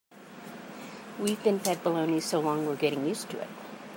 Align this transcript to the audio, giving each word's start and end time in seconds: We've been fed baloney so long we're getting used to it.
We've 1.19 1.43
been 1.43 1.59
fed 1.59 1.83
baloney 1.83 2.23
so 2.23 2.39
long 2.39 2.65
we're 2.65 2.75
getting 2.75 3.05
used 3.05 3.29
to 3.29 3.39
it. 3.39 3.47